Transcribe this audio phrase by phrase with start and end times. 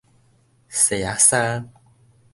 [0.67, 1.69] 紗仔衫